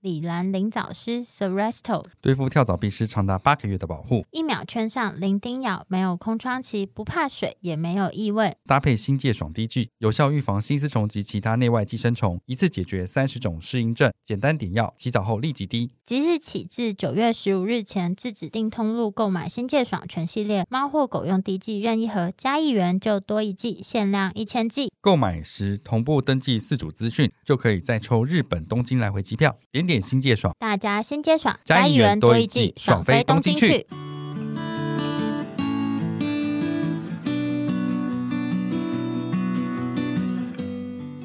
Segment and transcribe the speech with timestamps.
[0.00, 8.56] 李兰灵藻师 Seresto 对付跳蚤、必须长达八个月的保护，一秒圈上零叮咬，没有空窗期，不怕水，也没有异味。
[8.64, 14.10] 搭配新界爽滴剂，有效预防新丝虫及其他内外寄生虫，一次解决三十种适应症。
[14.24, 15.90] 简单点药，洗澡后立即滴。
[16.02, 24.90] 即日起至九月十五日前，至指定通路购买新界爽全系列猫或狗用滴剂任意盒，加一元就多一剂，限量一千剂。
[25.02, 29.58] 购买时同步登记四组资讯，就可以再抽日本东京来回机票。
[29.72, 33.84] 点点新界爽，大家新接爽，加一元多一季，爽飞东京去。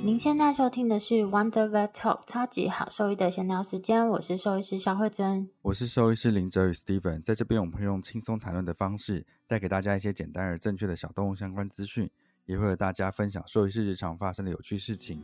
[0.04, 12.10] 您现在收听的是 Wonder Vet Talk 超级好兽医的闲聊时间，我是兽医师萧慧珍，我是兽医师林哲宇 Steven，在这边我们会用轻松谈论的方式，带给大家一些简单而正确的小动物相关资讯，
[12.46, 15.22] 也会和大家分享兽医师日常发生的有趣事情。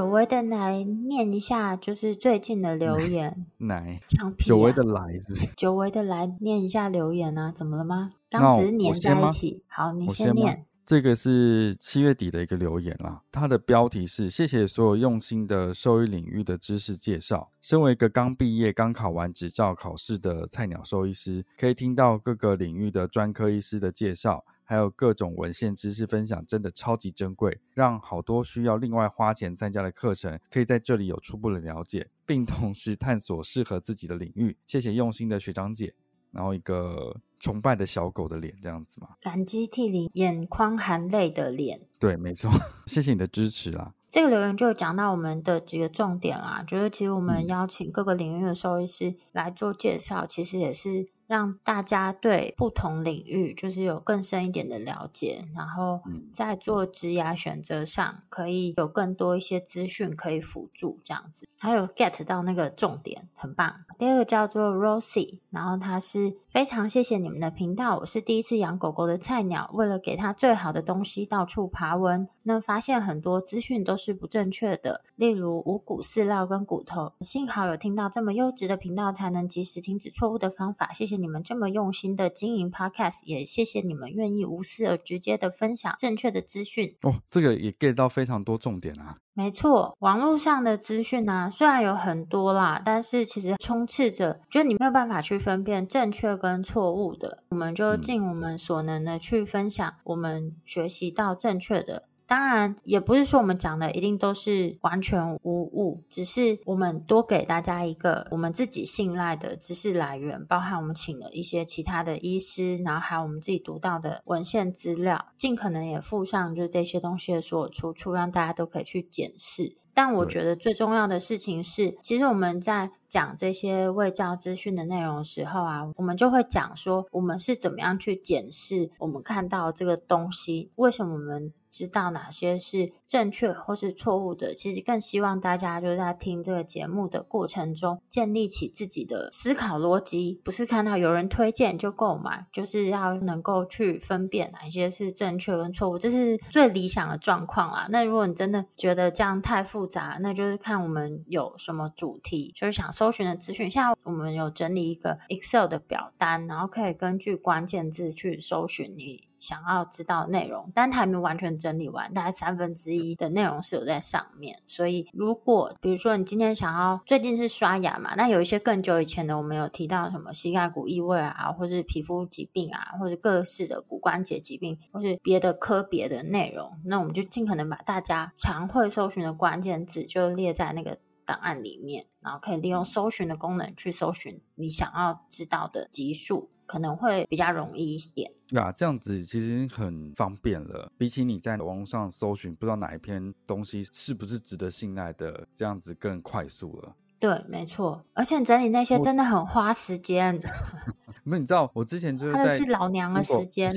[0.00, 3.44] 久违的来念一下，就是最近的留言。
[3.58, 5.46] 来，啊、久违的来是不是？
[5.54, 7.52] 久违的来念一下留言啊？
[7.52, 8.12] 怎么了吗？
[8.30, 9.62] 刚只是黏在一起。
[9.68, 10.66] 好，你先念先。
[10.86, 17.50] 这个是七月底的一个留言啦，它的标题是“谢谢所有用心的兽医领域的知识介绍”。
[17.60, 24.42] 身为一个刚毕业、刚考完执照考试的菜鸟兽医师，可以听到各个领域的专科医师的介绍。
[24.70, 34.56] 还有各种文献知识分享，真的超级珍贵，让好多需要另外花钱参加的课程，可以在这里有初步的了解，并同时探索适合自己的领域。
[34.68, 35.92] 谢谢用心的学长姐，
[36.30, 41.80] 然后一个崇拜的小狗的脸，这样子嘛，感激涕零、眼眶含泪的脸。
[41.98, 42.48] 对，没错，
[42.86, 43.92] 谢谢你的支持啦。
[44.08, 51.08] 这个留言就讲到我们的几个重点啦，就是其实我们邀请各个领域的兽医师来做介绍，其实也是。
[51.30, 56.00] 让大家对不同领域就是有更深一点的了解，然后
[56.32, 63.84] 在做职涯选择上可以有更多一些资讯可以辅助这样子，还有 get 到那个重点，很棒。
[63.96, 81.19] 第二个叫做 Rosie，然后他是非常谢谢你们的频道，我是第一次养狗狗的菜鸟，为了给它最好的东西到处爬文，那发现很多资讯都是不正确的，例如五谷饲料跟骨头，幸好有听到这么优质的频道，才能及时停止错误的方法，谢谢。
[81.20, 87.20] 你们这么用心的经营 Podcast，也谢谢你们愿意无私而直接的分享正确的资讯哦。
[87.30, 89.16] 这个也 get 到非常多重点啊。
[89.32, 97.42] 没错，网络上的资讯呢，虽然有很多啦，但是其实充斥着，就是你没有办法去分辨正确跟错误的。
[97.50, 102.02] 我们就尽我们所能的去分享我们学习到正确的。
[102.30, 119.74] 当然，也不是说我们讲的一定都是完全无误，只是我们多给大家一个我们自己信赖的知识来源，包含我们请了一些其他的医师，然后还有我们自己读到的文献资料，尽可能也附上就是这些东西的所有出处，让大家都可以去检视。
[119.92, 134.54] 但我觉得最重要的事情是，其实我们在讲这些卫教资讯的内容的时候啊，我们就会讲说，我们是怎么样去检视我们看到这个东西，为什么我们知道哪些是正确或是错误的？
[134.54, 147.86] 其实更希望大家就是在听这个节目的过程中，建立起自己的思考逻辑，不是看到有人推荐就购买，就是要能够去分辨哪些是正确跟错误，这是最理想的状况啊。
[147.90, 153.70] 那如果你真的觉得这样太复杂，那就是看我们有什么主题，就是想搜寻的资讯。
[153.70, 159.29] 现在我们有整理一个 Excel 的表单，然后可以根据关键字去搜寻你。
[159.40, 164.60] 想要知道内容，但它还没完全整理完，大概三分之一的内容是有在上面。
[164.66, 180.98] 所以，如果比如说你今天想要最近是刷牙嘛，那有一些更久以前的，我们有提到什么膝盖骨异位啊，或是皮肤疾病啊，或者各式的骨关节疾病，或是别的科别的内容，那我们就尽可能把大家常会搜寻的关键字就列在那个
[181.30, 186.48] 档案里面，然后可以利用搜寻的功能去搜寻你想要知道的集数。
[186.66, 188.30] 可能会比较容易一点。
[188.46, 190.88] 对啊，这样子其实很方便了。
[190.96, 196.94] 比起你在网络上搜寻，不知道哪一篇东西是不是值得信赖的，这样子更快速了。
[197.18, 198.04] 对，没错。
[198.14, 200.40] 而且整理那些真的很花时间。
[201.24, 203.68] 没有，你知道我之前就是在，是老娘的时间。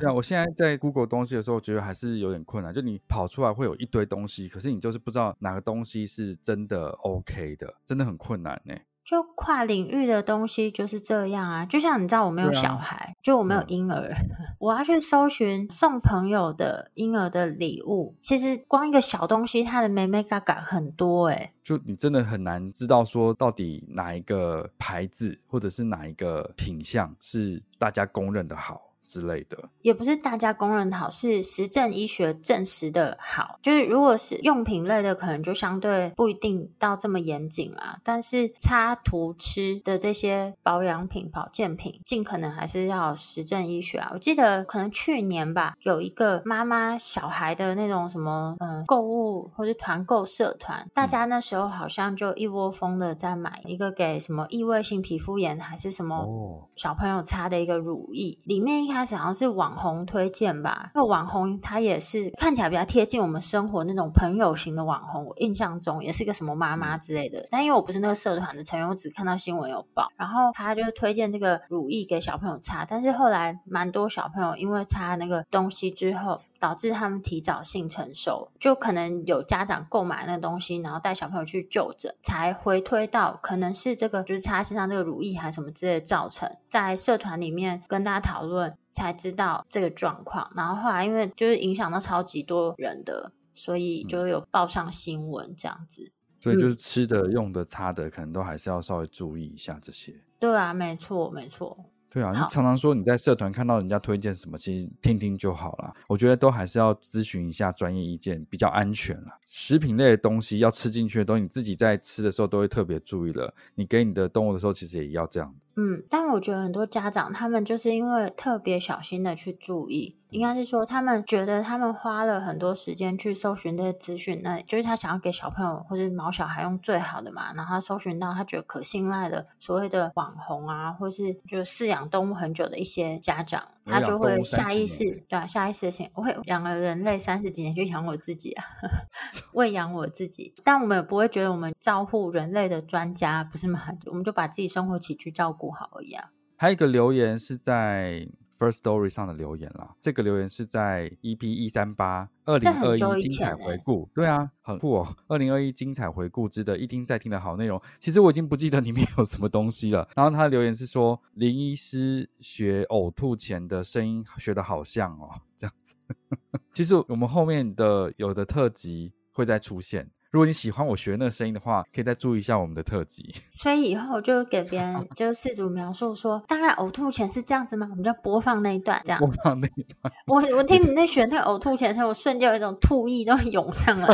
[0.00, 2.72] 对啊，我现在在 Google 东西的时候，觉得还是有点困难。
[2.72, 8.74] 就你跑出来会有一堆东西，可是你就是不知道哪个东西是真的 OK 的，真的很困难呢。
[9.04, 14.28] 就跨领域的东西就是这样啊，就像你知道我没有小孩，啊、就我没有婴儿，嗯、
[14.60, 28.87] 我要去搜寻送朋友的婴儿的礼物，其实光一个小东西，它的美美嘎嘎很多诶、欸、就你真的很难知道说到底哪一个牌子或者是哪一个品相是大家公认的好。
[29.08, 33.58] 之类的，也不是大家公认的好，是实证医学证实的好。
[33.62, 37.98] 就是如果是用品类的，可能就相对不一定到这么严谨啦。
[38.04, 44.10] 但是擦涂吃的这些保养品、保健品，尽可能还是要实证医学啊。
[44.12, 67.46] 我记得可能去年吧，有一个妈妈小孩的那种什么嗯购物或者团购社团，大家那时候好像就一窝蜂的在买一个给什么异位性皮肤炎还是什么小朋友擦的一个乳液，里面一开始好像是网红推荐吧，那个网红他也是看起来比较贴近我们生活那种朋友型的网红，我印象中也是个什么妈妈之类的。
[67.50, 72.84] 但因为我不是那个社团的成员，我只看到新闻有报，然后他就推荐这个乳液给小朋友擦。
[72.84, 88.76] 但是后来蛮多小朋友因为擦那个东西之后，导致他们提早性成熟，就可能有家长购买那个东西，然后带小朋友去就诊，才回推到可能是这个就是擦身上这个乳液还是什么之类的造成，在社团里面跟大家讨论。
[88.90, 96.10] 才知道这个状况，然后后来因为就是影响到超级多人的，所以就有报上新闻这样子。
[96.40, 100.12] 所以就是吃的、用的、擦的，可能都还是要稍微注意一下这些。
[100.40, 101.84] 对啊，没错，没错。
[102.10, 105.92] 对啊，你常常说你在社团看到人家推荐什么，其实听听就好了。
[106.06, 109.38] 我觉得都还是要咨询一下专业意见，比较安全啦。
[109.44, 113.54] 食品类的东西要吃进去的东西，你自己在吃的时候都会特别注意了。
[113.74, 115.54] 你给你的动物的时候，其实也要这样。
[115.80, 127.52] 嗯，但我觉得很多家长他们就是因为特别小心的去注意，应该是说他们觉得他们花了很多时间去搜寻这些资讯，那就是他想要给小朋友或者毛小孩用最好的嘛。
[127.54, 138.64] 然后他搜寻到他觉得可信赖的所谓的网红啊，或是就饲养动物很久的一些家长，他就会下意识对啊，下意识的想我会养了人类三十几年就养我自己啊，
[139.54, 140.52] 喂养我自己。
[140.62, 143.80] 但我们也不会觉得我们照顾人类的专家不是吗？
[144.06, 145.70] 我们就把自己生活起居照顾。
[145.70, 146.30] 好而已啊。
[146.56, 148.26] 还有一个留言是在
[148.58, 155.16] First Story 上的留言啦，这个留言是在 EP 一三八二零二一精彩回顾，对啊，很酷哦。
[155.28, 157.80] 二零二一精彩回顾，值得一听再听的好内容。
[158.00, 160.08] 其实我已经不记得里面有什么东西了。
[160.16, 165.94] 然后他的留言是说，林医师学呕吐前的声音学的好像哦，这样子。
[166.74, 170.10] 其实我们后面的有的特辑会再出现。
[170.30, 173.34] 如果你喜欢我学那个声音的话，可以再注意一下我们的特辑。
[173.50, 177.86] 所以以后就给别人就试图描述说，大概呕吐前是这样子吗？
[177.90, 179.18] 我们就播放那一段，这样。
[179.20, 180.12] 播放那一段。
[180.26, 184.06] 我我听你那学那个呕吐前的时候，我瞬间有一种吐意都涌上来。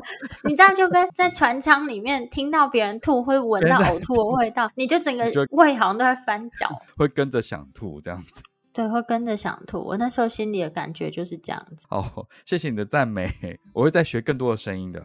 [0.44, 6.68] 你知道，就跟在船舱里面听到别人吐，会闻到呕吐的味道，你就整个胃好像都在翻搅，
[6.98, 8.42] 会跟着想吐这样子。
[8.74, 9.78] 对，会跟着想吐。
[9.82, 11.86] 我那时候心里的感觉就是这样子。
[11.88, 13.30] 哦，谢谢你的赞美，
[13.72, 15.02] 我会再学更多的声音的。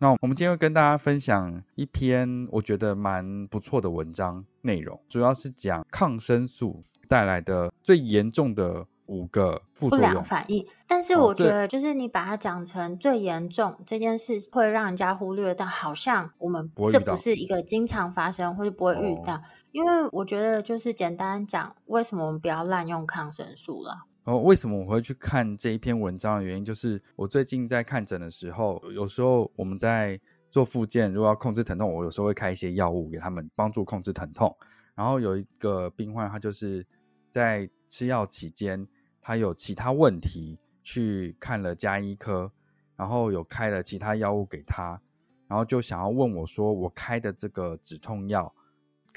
[0.00, 10.64] 那我们今天会跟大家分享一篇我觉得蛮不错的文章内容，主要是讲抗生素带来的最严重的五个副作用、不良反应。
[10.86, 19.42] 但是我觉得，就是你把它讲成最严重这件事，会让人家忽略到，好像我们这不是一个经常发生或者不会遇到。
[19.72, 24.04] 因为我觉得，就是简单讲，为什么我们不要滥用抗生素了？
[24.28, 30.20] 然后为什么我会去看这一篇文章的原因，就是我最近在看诊的时候，有时候我们在
[30.50, 34.54] 做复健，如果要控制疼痛，我有时候会开一些药物给他们帮助控制疼痛。
[34.94, 36.86] 然后有一个病患，他就是
[37.30, 38.86] 在吃药期间，
[39.22, 42.52] 他有其他问题，去看了家医科，
[42.96, 45.00] 然后有开了其他药物给他，
[45.46, 48.54] 然后就想要问我说，我开的这个止痛药。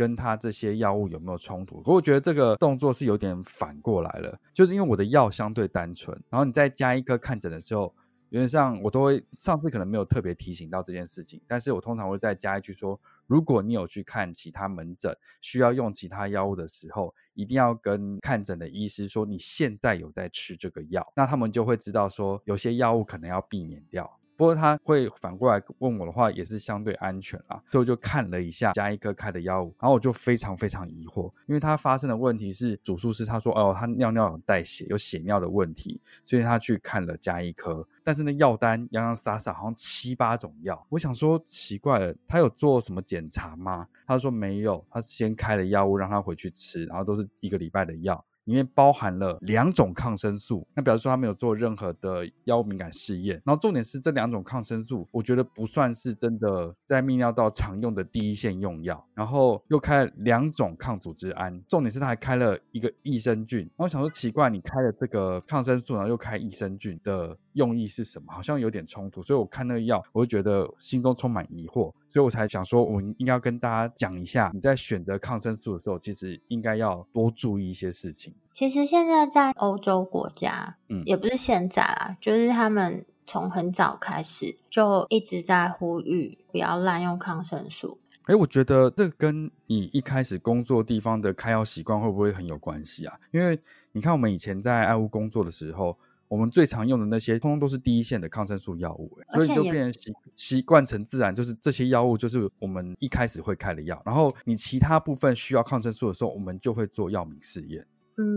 [0.02, 1.80] 跟他这些药物有没有冲突？
[1.84, 7.94] 可我觉得这个动作是有点反过来了，就是因为我的药相对单纯，然后你在家医科看诊的时候，
[8.30, 24.18] 有点像我都会上次可能没有特别提醒到这件事情，但是我通常会再加一句说，如果你有去看其他门诊，需要用其他药物的时候，一定要跟看诊的医师说你现在有在吃这个药，那他们就会知道说有些药物可能要避免掉。
[24.42, 27.62] 不过他会反过来问我的话，也是相对安全啦。
[27.70, 37.88] 所以我就看了一下家医科开的药物，然后我就非常非常疑惑，因为他发生的问题是主诉是他说哦，他尿尿有带血，有血尿的问题，所以他去看了家医科。
[38.04, 43.88] 但是那药单洋洋洒洒好像七八种药，我想说奇怪了，他有做什么检查吗？
[44.08, 48.26] 他说没有，他先开了药物让他回去吃，然后都是一个礼拜的药。
[48.46, 53.42] 里面包含了两种抗生素，那表示说他没有做任何的药物敏感试验。
[53.46, 59.06] 然后重点是这两种抗生素，我觉得不算是真的在泌尿道常用的第一线用药。
[59.14, 63.60] 然后又开了两种抗组织胺，重点是他还开了一个益生菌。
[63.60, 68.34] 然后我想说奇怪，你开了这个抗生素，然后又开益生菌的用意是什么？
[68.34, 69.22] 好像有点冲突。
[69.22, 71.94] 所以我看那个药，我就觉得心中充满疑惑。
[72.12, 78.34] 所以我才想说，我应该要跟大家讲一下，你在选择抗生素的时候，其实应该要多注意一些事情。
[78.52, 87.98] 其实现在在欧洲国家，嗯，也不是现在啊，就是他们从很早开始就一直在呼吁不要滥用抗生素。
[88.24, 93.18] 哎，我觉得这跟你一开始工作地方的开药习惯会不会很有关系啊？
[93.32, 93.58] 因为
[93.94, 95.98] 你看，我们以前在爱屋工作的时候。
[96.32, 107.86] 我们最常用的那些，通通都是第一线的抗生素药物，所以就变成习习惯成自然，就是这些药物就是我们一开始会开的药，然后你其他部分需要抗生素的时候，我们就会做药敏试验。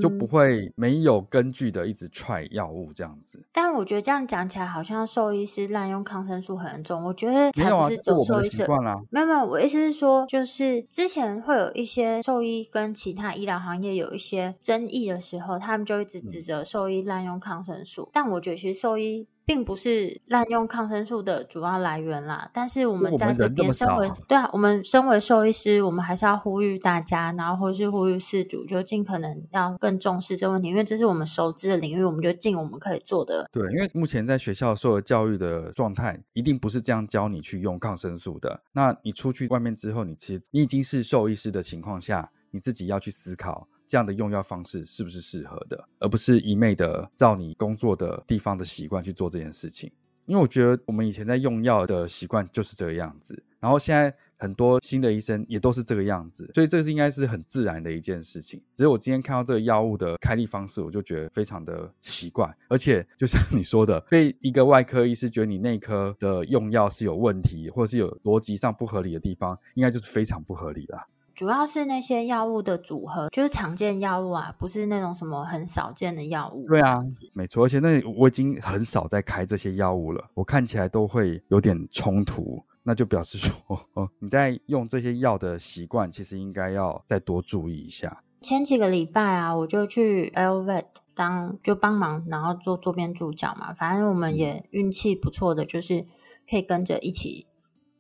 [0.01, 3.45] 就不会没有根据的一直踹药物这样子。
[3.53, 7.03] 但我觉得这样讲起来，好像兽医师滥用抗生素很严重。
[7.05, 8.67] 我觉得才不是走兽医师。
[8.67, 18.03] 没有啊，没有没有，我意思是说，就是之前会有一些兽医跟其他医疗行业有一些争议的时候，他们就一直指责兽医滥用抗生素。
[18.03, 19.27] 嗯、但我觉得其实兽医。
[19.47, 33.47] 并不是滥用抗生素的主要来源啦，但是我们在这边身为对啊，我们身为兽医师，我们还是要呼吁大家，然后或是呼吁饲主，就尽可能要更重视这个问题，因为这是我们熟知的领域，我们就尽我们可以做的。
[33.53, 38.63] 对，因为目前在学校受的教育的状态，一定不是这样教你去用抗生素的。
[38.73, 43.69] 那你出去外面之后，你其实你已经是兽医师的情况下，你自己要去思考。
[43.87, 49.91] 这样的用药方式是不是适合的，而不是一昧的照你工作的地方的习惯去做这件事情？
[50.27, 58.59] 因为我觉得我们以前在用药的习惯就是这个样子，然后现在很多新的医生也都是这个样子，所以这是应该是很自然的一件事情。
[58.73, 71.07] 只是我今天看到这个药物的开立方式，我就觉得非常的奇怪，而且就像你说的，被一个外科医师觉得你内科的用药是有问题，或者是有逻辑上不合理的地方，应该就是非常不合理了。
[71.35, 76.67] 主要是那些药物的组合，就是常见药物啊，不是那种什么很少见的药物。
[76.69, 83.53] 对啊，没错，而且那我已经很少在开这些药物了，我看起来都会有点冲突，那就表示说，
[83.95, 88.23] 哦，你在用这些药的习惯，其实应该要再多注意一下。
[88.41, 96.07] 前几个礼拜啊，我就去 Airvet 当就帮忙，然后做桌边助教嘛，反正我们也运气不错的，就是
[96.49, 97.47] 可以跟着一起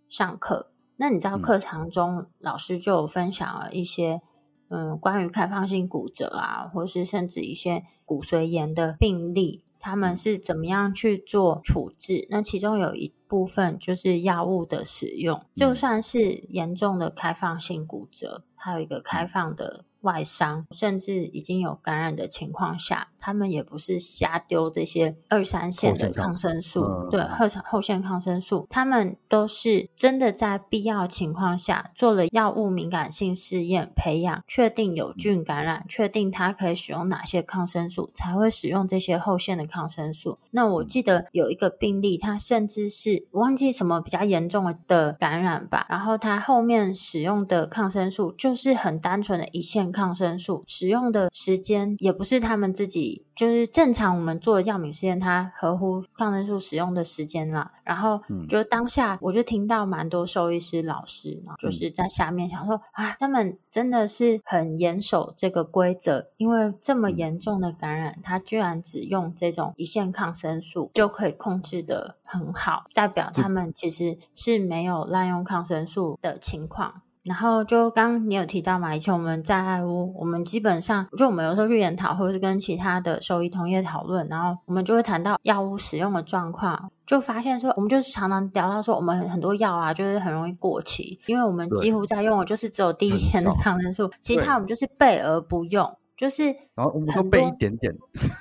[0.08, 0.70] 上课。
[0.96, 4.20] 那你知道课堂中、嗯、老师就有分享了一些，
[4.68, 12.26] 嗯，关于开放性骨折啊，或是甚至一些骨髓炎的病例，他们是怎么样去做处置？
[12.30, 19.84] 那其中有一部分就是药物的使用，就算是严重的开放性骨折，还有一个开放的。
[20.04, 40.38] 外伤，甚至已经有感染的情况下，他们也不是瞎丢这些二三线的抗生素，嗯、对，后后线抗生素，他们都是真的在必要情况下做了药物敏感性试验，培养确定有菌感染，确定它可以使用哪些抗生素，才会使用这些后线的抗生素。
[40.50, 49.93] 那我记得有一个病例，他甚至是忘记什么比较严重的感染吧，然后他后面使用的抗生素就是很单纯的一线。
[49.94, 57.72] 抗生素使用的时间也不是他们自己，就是正常我们做的药敏试验，它合乎抗生素使用的时间啦。
[57.84, 77.02] 然后，就当下我就听到蛮多兽医师老师，然后就是在下面想说啊，他们真的是很严守这个规则，因为这么严重的感染，他居然只用这种一线抗生素就可以控制得很好，代表他们其实是没有滥用抗生素的情况。
[77.24, 97.94] 然后就刚刚你有提到嘛，以前我们在爱屋，我们基本上就我们有时候去研讨，或者是跟其他的兽医同业讨论，然后我们就会谈到药物使用的状况，就发现说，我们就是常常聊到说，我们很多药啊，就是很容易过期，因为我们几乎在用的就是只有第一天的抗生素，其他我们就是备而不用，就是然后我们都备一点点，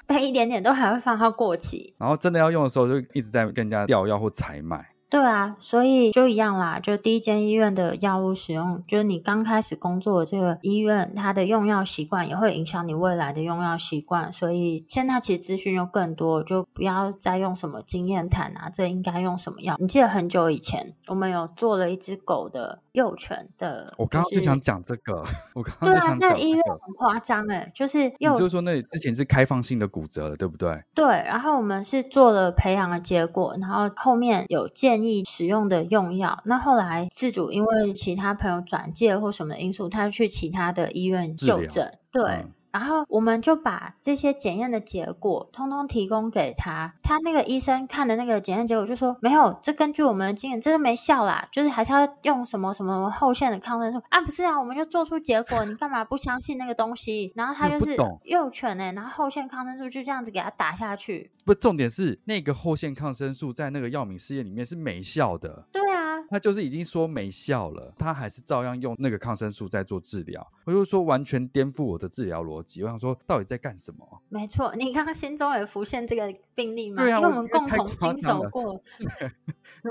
[0.05, 4.92] 备一点点都还会放它过期，然后真的要用的时候就一直在跟人家调药或采买。
[5.13, 6.79] 对啊，所以就一样啦。
[6.79, 14.33] 就第一间医院的药物使用，就是你刚开始工作的这个医院，它的用药习惯也会影响你未来的用药习惯。
[14.33, 19.75] 所以现在其实资讯又更多，就不要再用什么经验谈啊，这应该用什么药？
[19.79, 23.93] 你记得很久以前，我们有做了一只狗的幼犬的。
[23.97, 25.23] 我刚刚就想讲这个，
[25.53, 30.81] 我刚刚就想讲、那医院很夸张哎，就是你就是说那之前是开放性的骨折了，对不对？
[30.95, 35.23] 对，然后我们是做了培养的结果，然后后面有建议。
[35.25, 57.31] 使用的用药，那后来自主因为其他朋友转介或什么的因素，他去其他的医院就诊，对，嗯、然后我们就把这些检验的结果通通提供给他，他那个医生看的那个检验结果就说没有，这根据我们的经验，这个没效啦，就是还是要用什么什么后线的抗生素啊，不是啊，我们就做出结果，你干嘛不相信那个东西？
[57.35, 61.29] 然后他就是幼犬哎，然后后线抗生素就这样子给他打下去。
[61.45, 65.67] 不，重点是那个后线抗生素在那个药敏试验里面是没效的。
[65.71, 70.45] 对啊，他就是已经说没效了，他还是照样用那个抗生素在做治疗。
[70.65, 72.81] 我就说完全颠覆我的治疗逻辑。
[72.81, 74.21] 我想说，到底在干什么？
[74.29, 77.03] 没错，你刚刚心中有浮现这个病例吗？
[77.03, 78.81] 对啊，因为我们共同经手过，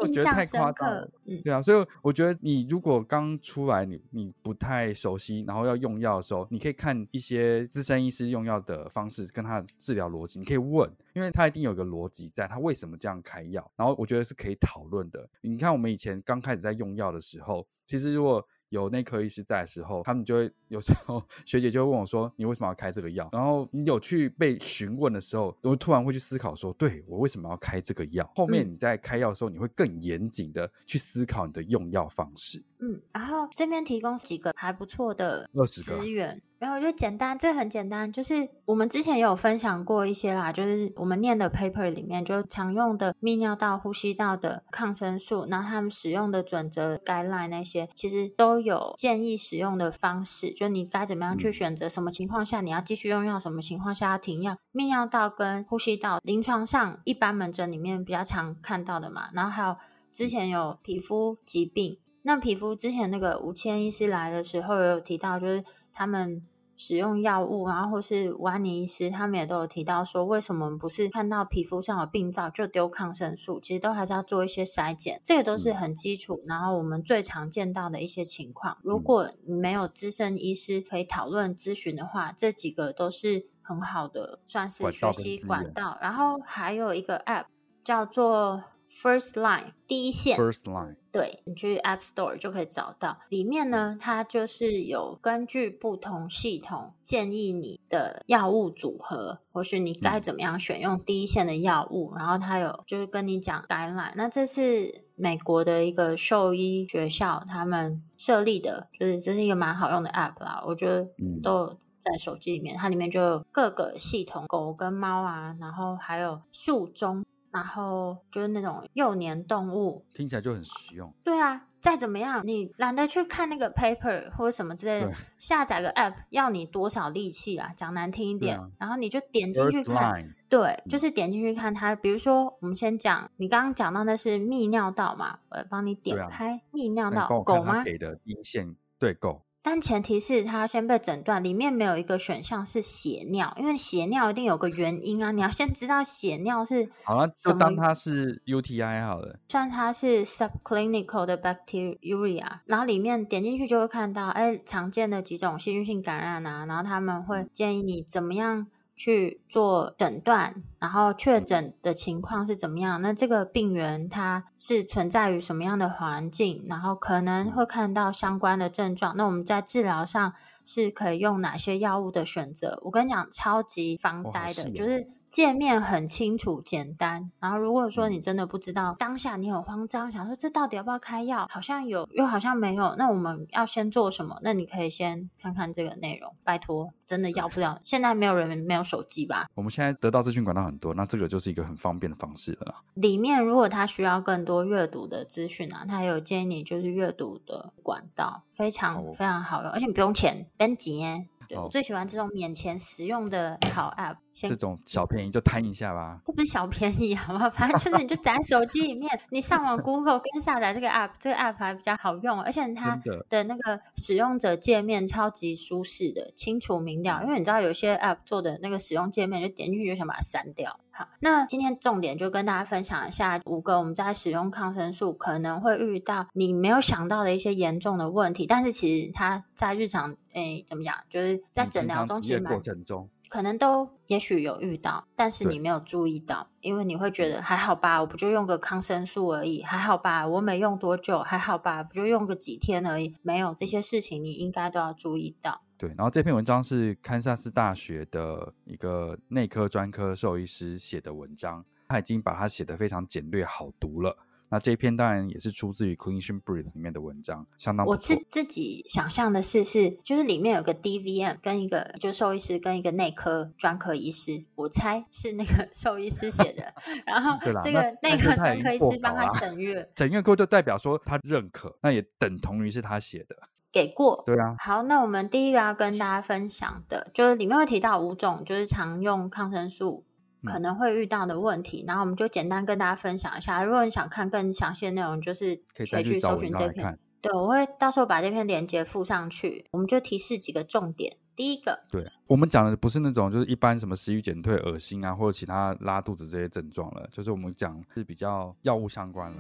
[0.07, 1.11] 印象深刻。
[1.27, 15.29] 嗯，对啊，所以我觉得你如果刚出来，你你不太熟悉，然后要用药的时候，你可以看一些资深医师用药的方式跟他的治疗逻辑，你可以问，因为他一定有个逻辑在，他为什么这样开药，然后我觉得是可以讨论的。
[15.41, 32.65] 你看我们以前刚开始在用药的时候，其实如果有内科医师在的时候，他们就会有时候学姐就会问我说：“你为什么要开这个药？”然后你有去被询问的时候，我突然会去思考说：“对，我为什么要开这个药？”后面你在开药的时候，你会更严谨的去思考你的用药方式。
[32.79, 36.41] 嗯，然后这边提供几个还不错的资源。
[36.63, 54.57] 然后我觉得简单，这很简单，就是我们之前也有分享过一些啦，就是我们念的 paper 里面，就常用的泌尿道、呼吸道的抗生素，然后他们使用的准则、guideline 那些，其实都有建议使用的方式，就你该怎么样去选择，什么情况下你要继续用药，什么情况下要停药。
[54.73, 59.75] 泌尿道跟呼吸道，临床上一般门诊里面比较常看到的嘛，然后还有
[60.13, 66.41] 之前有皮肤疾病，那皮肤之前那个吴谦医师来的时候也有提到，就是他们。
[66.77, 73.61] 使用药物，然后或是吴安妮医师，他们也都有提到说，为什么不是看到皮肤上有病灶就丢抗生素？
[73.61, 76.43] 其实都还是要做一些筛检，这个都是很基础。
[76.47, 85.99] 然后我们最常见到的一些情况，如果你没有资深医师可以讨论咨询的话，这几个都是很好的，算是学习管道。
[86.01, 87.45] 然后还有一个 App
[87.85, 88.65] 叫做。
[88.93, 93.19] First line 第一线，First line 对，你去 App Store 就可以找到。
[93.31, 102.13] 里面呢，它就是有根据不同系统建议你的药物组合，或是你该怎么样选用第一线的药物。
[102.13, 104.13] 嗯、然后它有就是跟你讲 guideline。
[104.15, 110.63] 那这是美国的一个兽医学校他们设立的，就是这是一个蛮好用的 App 啦。
[110.67, 111.09] 我觉得
[111.43, 111.67] 都
[111.99, 117.25] 在手机里面，它里面就有各个系统，狗跟猫啊，然后还有树中。
[117.53, 121.13] 然后就是那种幼年动物，听起来就很实用。
[121.23, 127.71] 对啊，再怎么样，你懒得去看那个 paper 或者什么之类的，下载个 app 要你多少力气啊？
[127.77, 130.35] 讲难听一点，啊、然后你就点进去看。
[130.49, 131.95] 对，就是点进去看它。
[131.95, 137.85] 比如说，我们先讲，你刚刚讲到那是泌尿道嘛，我帮你点开泌尿道，啊、狗吗？
[137.85, 139.43] 给的阴线对狗。
[139.65, 158.67] 但前提是它先被诊断，里面没有一个选项是血尿，因为血尿一定有个原因啊，你要先知道血尿是好了，就当它是 UTI 好了，算它是 subclinical 的 bacteriuria，然后里面点进去就会看到，哎，常见的几种细菌性感染啊，然后他们会建议你怎么样。
[158.95, 163.01] 去做诊断，然后确诊的情况是怎么样？
[163.03, 166.65] 那这个病原它是存在于什么样的环境？
[166.69, 169.17] 然后可能会看到相关的症状。
[169.17, 170.33] 那我们在治疗上
[170.65, 172.79] 是可以用哪些药物的选择？
[172.83, 175.09] 我跟你讲，超级防呆的，就是。
[175.33, 181.49] 界面很清楚简单，然后如果说你真的不知道，当下你很慌张，想说这到底要不要开药？
[181.51, 182.95] 好像有，又好像没有。
[182.97, 184.39] 那我们要先做什么？
[184.43, 187.81] 那你可以先看看这个内容，拜托，真的要不了。
[187.83, 189.47] 现在没有人没有手机吧？
[189.55, 192.83] 我们现在得到资讯管道很多，那这个就是一个很方便的方式了啦。
[192.93, 201.27] 里面如果他需要更多阅读的资讯啊，他有建议你就是阅读的管道，非常非常好用，而且你不用钱，编辑耶。
[201.55, 204.17] 我最喜欢这种免钱实用的好 App。
[204.35, 207.51] 这种小便宜就贪一下吧，这不是小便宜 好吗？
[207.51, 217.23] 反正就是你就在手机里面，你上网 Google 跟下载这个 App，这个 App 还比较好用，而且它的那个使用者界面超级舒适的，清楚明了。
[217.23, 220.79] 因为你知道有些 App 做的那个使用界面，就点进去就想把它删掉。
[220.95, 233.09] 好，那今天重点就跟大家分享一下五个我们在使用抗生素可能会遇到你没有想到的一些严重的问题，但是其实它在日常诶怎么讲，就是在诊疗中其实过程中。
[233.33, 245.63] 可能都也许有遇到，但是你没有注意到，因为你会觉得还好吧，我不就用个抗生素而已，还好吧，我没用多久，还好吧，不就用个几天而已，没有这些事情，你应该都要注意到。
[245.79, 254.15] 对，然后这篇文章是堪萨斯大学的一个内科专科兽医师写的文章，他已经把它写得非常简略好读了。
[254.53, 257.97] 那这一篇当然也是出自于 Clinician Brief 里面的文章，相当不错。
[257.97, 266.75] 我自自己想象的是，是就是里面有个 DVM 跟一个就兽医师跟一个内科专科医师，我猜是那个 兽医师写的，
[267.07, 273.35] 然后这个内科专科医师帮他审阅，审阅过就代表说他认可，那也等同于是他写的。
[273.73, 274.55] 给过，对啊。
[274.59, 280.05] 好，那我们第一个要跟大家分享的，就是里面会提到五种，就是常用抗生素
[280.45, 283.63] 可能会遇到的问题，嗯、然后我们就简单跟大家分享一下。
[283.63, 286.99] 如果你想看更详细的内容，就是可以再去搜寻这篇。
[287.21, 289.67] 对，我会到时候把这篇链接附上去。
[289.71, 291.17] 我们就提示几个重点。
[291.35, 299.39] 第一个，对我们讲的不是那种就是一般什么食欲减退、恶心啊，或者其他拉肚子这些症状了，就是我们讲是比较药物相关了。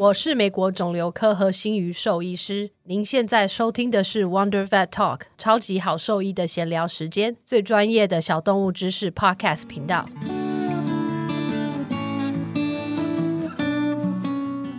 [0.00, 10.06] 我是美国肿瘤科和心鱼兽医师，您现在收听的是 Wonder Vet Talk 超级好兽医的闲聊时间，最专业的小动物知识 Podcast 频道。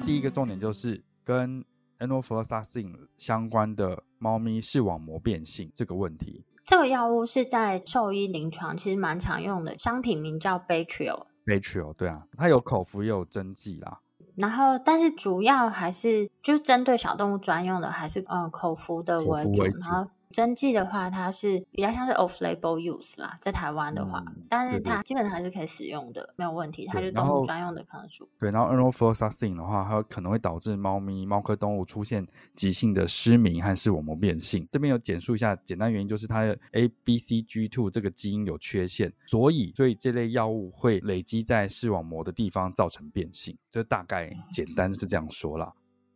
[0.08, 1.64] 第一个重点就是跟
[2.00, 6.44] Enrofloxacin 相关的猫咪视网膜变性这个问题。
[6.66, 11.28] 这个药物是在兽医临床其实蛮常用的，商品名叫 Bactrio。
[11.46, 14.00] Bactrio 对啊，它有口服也有针剂啦。
[14.36, 19.64] 然后，但是主要还是就针对小动物专用的，还是嗯口服的为主。
[19.64, 20.08] 然后。
[20.32, 26.88] 针剂的话，它是比较像是 off-label use 啦，在台湾的话，嗯、但是它基本上还是可以使用的，没有问题。
[26.88, 28.30] 它就是动物专用的抗生素。
[28.40, 34.68] 对，然后 Enrofloxacin 的话，它可能会导致猫咪、猫科动物出现急性的失明和视网膜变性。
[34.72, 43.58] 这边有简述一下，简单原因就是它的 ABCG2 这个基因有缺陷，所以所以这类药物会累积在视网膜的地方，造成变性。
[43.70, 45.72] 这大概简单是这样说啦。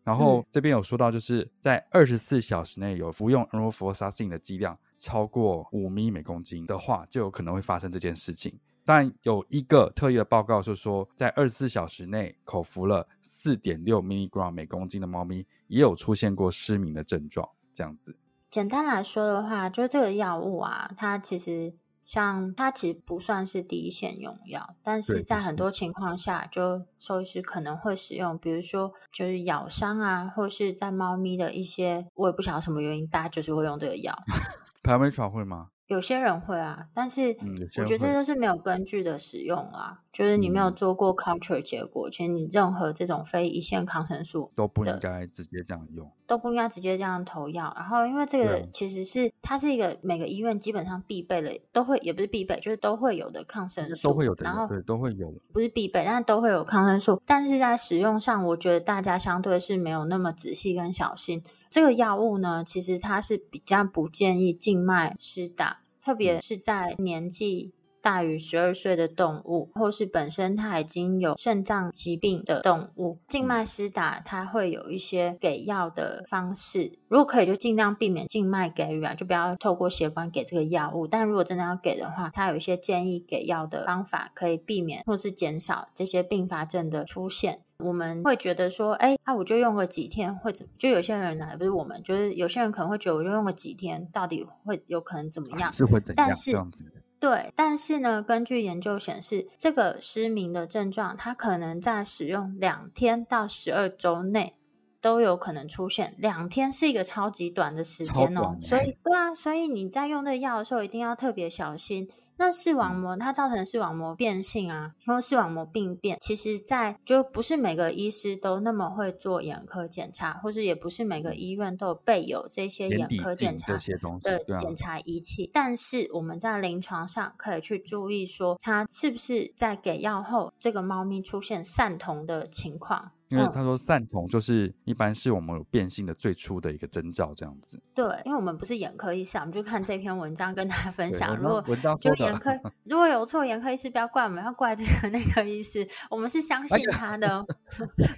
[0.06, 8.58] 然后这边有说到，就是在二十四小时内有服用 Enrofloxacin 的剂量超过五米每公斤的话，就有可能会发生这件事情。
[8.86, 17.50] 但有一个特意的报告是说，在二十四小时内口服了四点六 milligram 每公斤的猫咪，也有出现过失明的症状。
[17.74, 18.16] 这样子，
[18.52, 21.74] 简单来说的话，就是这个药物啊，它其实。
[22.06, 34.18] 像它其实不算是第一线用药，但是在很多情况下，就兽医师可能会使用，比如说就是咬伤啊，或是在猫咪的一些，我也不晓得什么原因，大家就是会用这个药。
[34.84, 35.70] Pamitra 会吗？
[35.88, 37.36] 有些人会啊，但是
[37.80, 40.02] 我觉得这都是没有根据的使用啊。
[40.12, 47.74] 就是你没有做过 culture 结果，其实你任何这种非一线抗生素都不应该直接这样用，都不应该直接这样投药。
[47.76, 57.22] 然后，因为这个其实是它是一个每个医院基本上必备的，都会也不是必备，就是都会有的抗生素，都会有的，然后对都会有，不是必备，但是都会有抗生素。
[57.26, 61.44] 但是在使用上，我觉得大家相对是没有那么仔细跟小心。
[61.76, 65.82] 这个药物呢，其实它是比较不建议静脉施打。
[66.02, 76.94] 特别是在年纪大于十二岁的动物，或是本身它已经有肾脏疾病的动物，静脉施打它会有一些给药的方式。
[77.10, 81.06] 如果可以，就尽量避免静脉给予啊，就不要透过血管给这个药物。
[81.06, 87.64] 但如果真的要给的话，它有一些建议给药的方法，可以避免或是减少这些并发症的出现。
[87.84, 90.72] 我们会觉得说，哎，啊，我就用个几天会怎么？
[90.78, 95.72] 就有些人呢，不是我们，就是有些人可能会觉得，我就用个几天，到底会有可能怎么样？
[95.74, 96.28] 是会怎样？
[96.28, 96.86] 但是这样子。
[97.20, 104.56] 对，但是呢，根据研究显示，这个失明的症状，它可能在使用两天到十二周内
[105.02, 106.16] 都有可能出现。
[106.18, 112.08] 两天是一个超级短的时间哦，所以对啊，所以你在用这个药的时候，一定要特别小心。
[112.38, 123.74] 那视网膜它造成视网膜变性啊，或视网膜病变，其实在就不是每个医师都那么会做眼科检查，或是也不是每个医院都有备有这些眼科检查
[124.22, 125.50] 的检查仪器。
[125.54, 133.12] 但是我们在临床上可以去注意说，它是不是在给药后，这个猫咪出现散瞳的情况。
[133.30, 137.82] 因为他说散瞳就是一般是我们有变性的最初的一个征兆，这样子。
[137.94, 141.36] 对，因为我们不是眼科医师，我们就看这篇文章跟大家分享。
[141.36, 142.52] 如果文章就眼科
[142.84, 145.88] 如果有错，眼科医师不要怪我们，要怪这个 那个医师。
[146.10, 147.44] 我们是相信他的，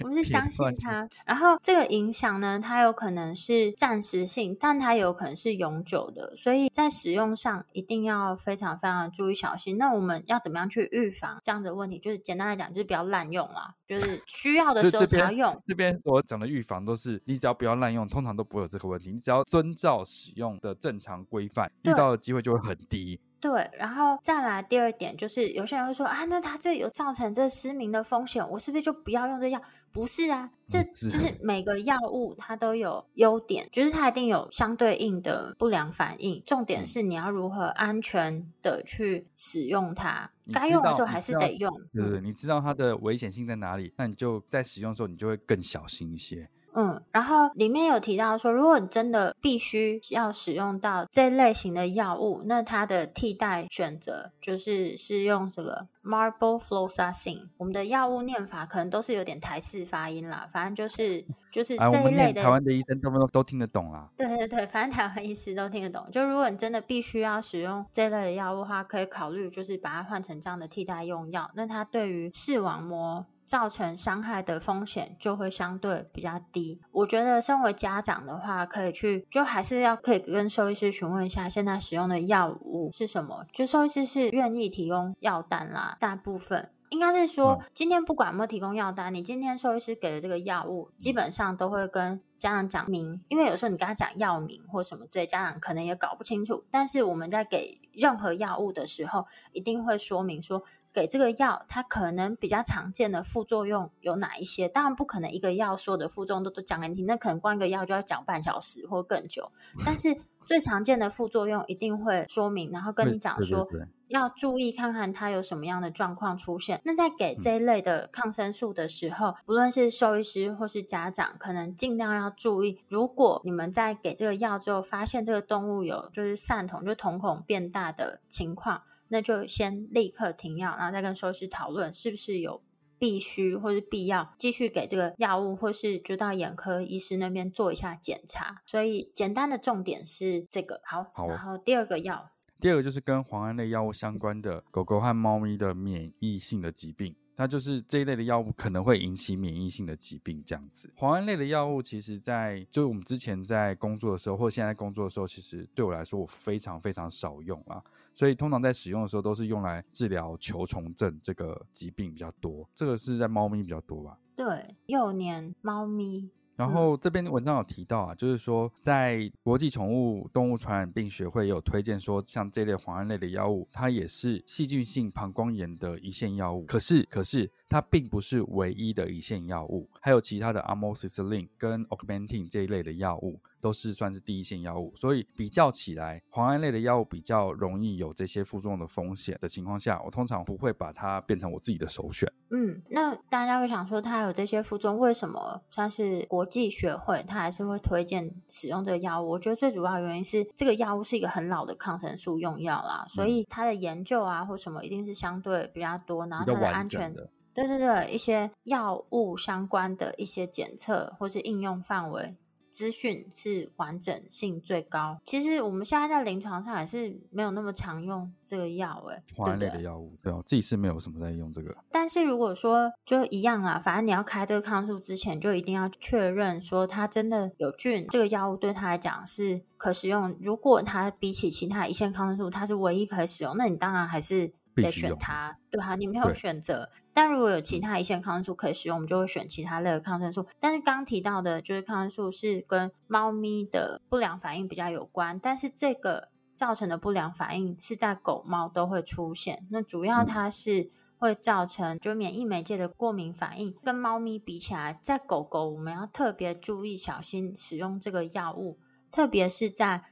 [0.01, 1.07] 我们是 相信他。
[1.25, 9.77] 然后这个影响呢，它有可能是暂时性，但它有可能是永久的，所以在使用上一定要非常非常的注意小心。
[9.77, 11.97] 那我们要怎么样去预防这样的问题？
[11.97, 15.06] 就是简单来讲，就是不要滥用啦，就是需要的时候。
[15.07, 19.11] 这边这边我讲的预防都是，你只要不要滥用，通常都不会有这个问题。
[19.11, 23.19] 你只要遵照使用的正常规范，遇到的机会就会很低。
[23.39, 29.61] 对，然后再来第二点就是，有些人会说啊，那他这有造成这失明的风险，我是不是就不要用这药？
[29.91, 36.41] 不是啊，这就是每个药物它都有优点，就是它一定有相对应的不良反应。
[36.45, 41.71] 重点是你要如何安全的去使用它，该用的时候还是得用。
[41.93, 46.47] 对对，你知道它的危险性在哪里，那你就在使用的时候你就会更小心一些。
[46.73, 57.47] 嗯，然后里面有提到说，如果你真的必须要使用到这类型的药物，那它的替代选择就是是用这个 marble floxacin。
[57.57, 62.43] 我们的药物念法可能都是有点台式发音啦，反正就是就是这一类的。
[62.43, 64.07] 台湾的医生都都听得懂啦。
[64.15, 66.05] 对对对，反正台湾医师都听得懂。
[66.11, 71.49] 就如果你真的必须要使用这类的药物的话，可以考虑就是把它换成这样的替代用药。
[71.55, 76.81] 那它对于视网膜造成伤害的风险就会相对比较低。
[76.91, 83.45] 我觉得，身为家长的话，可以去，就还是要可以跟兽医师询问一下，现在使用的药物是什么。
[83.53, 96.65] 就兽医师是愿意提供药单啦，大部分应该是说，今天不管有没有提供药单，你今天兽医师给的这个药物，基本上都会跟家长讲明，因为有时候你跟他讲药名或什么之类，家长可能也搞不清楚。
[96.69, 100.63] 但是我们在给任何药物的时候，一定会说明说。
[100.97, 104.67] 给这个药，它可能比较常见的副作用有哪一些？
[104.67, 109.51] 当然不可能一个药所有的副作用都都讲给你听，那可能光一个药就要讲半小时或更久。
[109.85, 113.67] 但是最常见的副作用一定会说明，然后跟你讲说
[114.07, 116.81] 要注意看看它有什么样的状况出现。
[116.83, 128.81] 那在给这一类的抗生素的时候，不论是兽医师或是家长，可能尽量要注意，如果你们在给这个药之后，发现这个动物有就是散瞳，就瞳孔变大的情况。
[129.09, 132.61] 那就先立刻停药，然后再跟兽医师讨论是不是有
[132.99, 138.61] 必须或是必要继续给这个药物，或是就到眼科医师那边做一下检查。
[138.65, 140.81] 所以简单的重点是这个。
[140.83, 147.15] 好，好，然后第二个药，第二个就是跟磺胺类药物相关的狗狗和猫咪的免疫性的疾病。
[147.35, 150.91] 它就是这一类的药物可能会引起免疫性的疾病，这样子。
[150.97, 157.79] 磺胺类的药物，其实在就是我们之前在工作的时候，或现在工作的时候，其实对我来说我非常非常少用啊。
[158.17, 162.67] 所以通常在使用的时候，都是用来治疗球虫症这个疾病比较多。
[162.73, 164.17] 这个是在猫咪比较多吧？
[164.35, 166.27] 对，幼年猫咪。
[166.55, 176.65] 然后这边文章有提到啊，就是说在国际宠物动物传染病学会也有推荐说，像这类磺胺类的药物，它也是细菌性膀胱炎的一线药物。
[176.65, 183.39] 可是，可是它并不是唯一的一线药物，还有其他的 Amoxicillin 跟 Augmentin 这一类的药物。
[183.59, 192.31] 都是算是第一线药物，所以比较起来，磺胺类的药物比较容易有这些副作用的风险的情况下，我通常不会把它变成我自己的首选。
[192.49, 199.29] 嗯，那大家会想说，它有这些副作用，为什么算是国际学会，它还是会推荐使用这个药物？
[199.31, 207.13] 我觉得最主要的原因是这个药物是一个很老的抗生素用药啦，所以它的研究啊或什么一定是相对比较多，然后它的安全，
[207.53, 212.35] 对对对，一些药物相关的一些检测或是应用范围。
[212.77, 215.19] 资讯是完整性最高。
[215.23, 221.75] 其实我们现在在临床上也是没有那么常用这个药，哎，磺胺类的药物，对，我自己是没有什么在用这个。
[221.89, 230.37] 但是如果说就一样啊，反正你要开这个抗生素之前，就一定要确认说它真的有菌，这个药物对它来讲是可使用。
[230.39, 234.53] 如果它比起其他一线抗生素，它是唯一可以使用，那你当然还是。
[234.79, 236.87] 得选它，对哈，你没有选择。
[237.17, 240.45] 但如果有其他一线抗生素可以使用，我们就会选其他类的抗生素。
[240.59, 249.65] 但是刚提到的，就是抗生素是跟猫咪的不良反应比较有关，但是这个造成的不良反应是在狗猫都会出现。
[249.71, 258.77] 那主要它是会造成就免疫媒介的过敏反应，跟猫咪比起来，在狗狗我们要特别注意小心使用这个药物，
[259.11, 260.03] 特别是在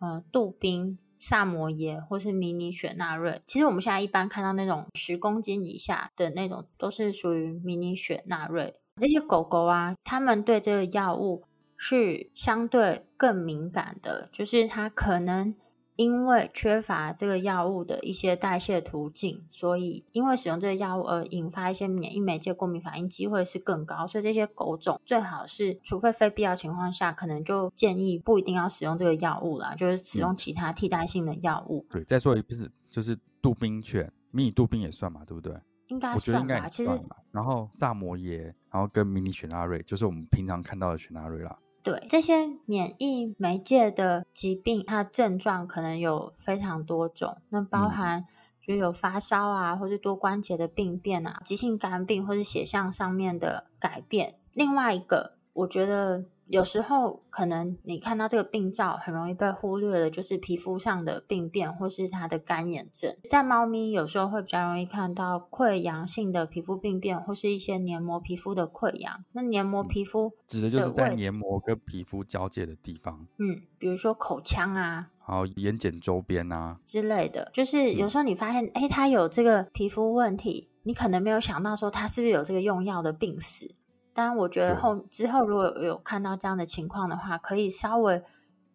[0.00, 0.98] 呃杜宾。
[1.18, 8.74] 萨摩耶或是迷你雪纳瑞，其实我们现在一般看到那种十公斤以下的那种，都是属于迷你雪纳瑞。
[9.00, 11.44] 这些狗狗啊，它们对这个药物
[11.76, 15.54] 是相对更敏感的，就是它可能。
[15.98, 31.84] 因为缺乏这个药物的一些代谢途径，所以因为使用这个药物而引发一些免疫媒介过敏反应机会是更高，所以这些狗种最好是，除非非必要情况下，可能就建议不一定要使用这个药物啦，就是使用其他替代性的药物。
[31.90, 35.52] 对，再说一次，就是杜宾犬，迷你杜宾也算嘛，对不对？
[35.88, 36.90] 应该算吧，其实。
[37.32, 41.58] 然后萨摩耶，然后跟迷你雪纳瑞，就是我们平常看到的雪纳瑞啦。
[41.88, 48.26] 对，这些免疫媒介的疾病，它的症状可能有非常多种，那包含
[48.60, 54.34] 就有发烧啊，或是多关节的病变啊，急性肝病或是血象上面的改变。
[54.52, 63.14] 另外一个，我觉得有时候可能你看到这个病灶，很容易被忽略的，就是皮肤上的病变或是它的干眼症。
[63.28, 69.24] 在猫咪有时候会比较容易看到溃疡性的皮肤病变，或是一些黏膜皮肤的溃疡。
[69.32, 73.26] 那黏膜皮肤指的就是在黏膜跟皮肤交界的地方。
[73.38, 77.50] 嗯，比如说口腔啊，还有眼睑周边啊之类的。
[77.52, 83.70] 就是有时候你发现，哎、嗯，它有这个皮肤问题，你可能没有想到说它是不是有这个用药的病史。
[84.18, 88.20] 但我觉得后之后如果有看到这样的情况的话，可以稍微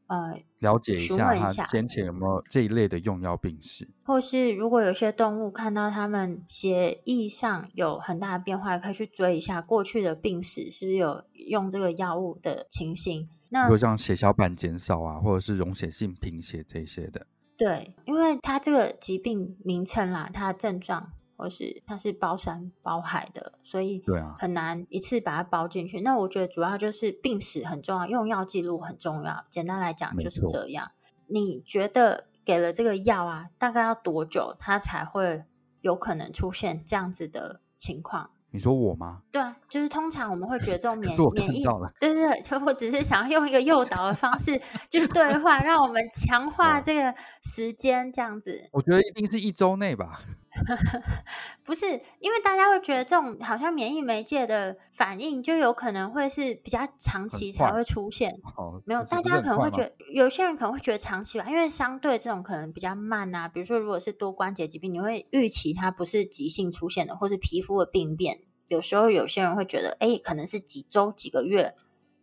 [0.07, 13.27] 呃了解一下他先前有没有这一类的用药病史，或是如果有些动物看到他们血液上有很大的变化，可以去追一下过去的病史是不是有用这个药物的情形。
[13.49, 17.27] 那如果像血小板减少啊，或者是溶血性贫血这些的，
[17.57, 21.11] 对，因为它这个疾病名称啦，它的症状。
[21.35, 26.01] 或是它是包山包海的，所以对啊，很难一次把它包进去。
[26.01, 29.45] 那我觉得主要就是病史很重要，用药记录很重要。
[29.49, 30.91] 简单来讲就是这样。
[31.27, 35.43] 你觉得给了这个药啊，大概要多久它才会
[35.81, 38.29] 有可能出现这样子的情况？
[38.51, 39.23] 你说我吗？
[39.31, 41.63] 对啊，就是通常我们会觉得这种免免疫，
[41.99, 48.69] 对对对，我只是想要用一个诱导的方式，就是对话，让我们强化这个时间，这样子。
[48.71, 50.19] 我觉得一定是一周内吧。
[51.65, 51.85] 不是，
[52.19, 58.39] 因为大家会觉得这种好像免疫媒介的反应，就有可能会是比较长期才会出现。
[58.55, 63.47] 哦，没有，大家可能会觉得，有些人可能会觉得长期吧，因为相对这种可能比较慢啊。
[63.47, 68.41] 比如说，如果是多关节疾病，你会预期它不是急性出现的，或是皮肤的病变。
[68.67, 71.75] 有时候有些人会觉得，哎，可能是几周、几个月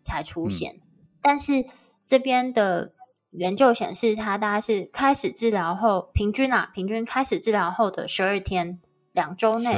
[0.03, 0.77] 才出现。
[0.77, 0.81] 嗯、
[1.21, 1.65] 但是
[2.07, 2.93] 这边的
[3.31, 8.81] 研究显示，它大概是开始治疗后，平均啊，平均开始治疗后的十二天、
[9.13, 9.75] 两周内，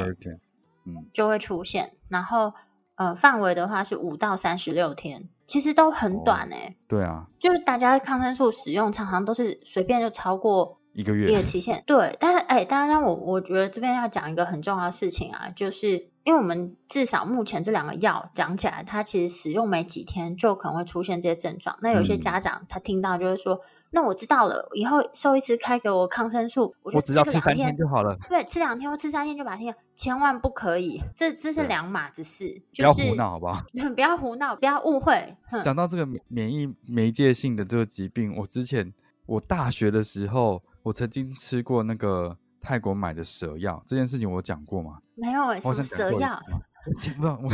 [0.86, 1.92] 嗯，就会出现。
[1.94, 2.52] 嗯、然后
[2.96, 6.74] 呃，范围的话是五到三十六天，其实都很短诶、欸哦。
[6.88, 11.82] 对啊，就是大家抗生素使用常常都是随便就超过一个月一个期限。
[11.86, 16.08] 对，但是哎，当然我我觉得这边要讲一个很重要的事情啊，就是。
[16.24, 21.76] 因为我们至少目前这两个药讲起来，它其实使用没几天就可能会出现这些症状。
[21.82, 23.56] 那有些家长他听到就是说
[23.90, 32.62] ：“嗯、那我知道了，以后兽医师开给我抗生素，我就吃两天，我只要吃三天就好了。”对，吃两天或吃三天就把它听，千万不可以，这这是两码子事。
[32.76, 33.60] 不要胡闹，好不好？
[33.96, 35.36] 不要胡闹，不要误会。
[35.64, 38.92] 讲到这个免免疫媒介性的这个疾病，我之前
[39.26, 42.36] 我大学的时候，我曾经吃过那个。
[42.64, 45.02] 泰国买的蛇药这件事情我讲过吗？
[45.16, 46.40] 没有诶、欸，什么蛇药？
[46.86, 47.50] 我讲不到，我